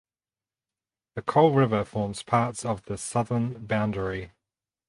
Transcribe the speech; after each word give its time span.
The 1.13 1.21
Coal 1.21 1.51
River 1.53 1.83
forms 1.85 2.23
parts 2.23 2.65
of 2.65 2.85
the 2.85 2.97
southern 2.97 3.67
boundary. 3.67 4.31